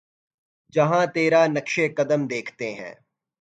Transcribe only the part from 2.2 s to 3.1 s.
دیکھتے ہیں